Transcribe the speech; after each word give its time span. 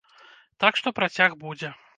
Так 0.65 0.73
што 0.81 0.95
працяг 1.03 1.39
будзе. 1.47 1.69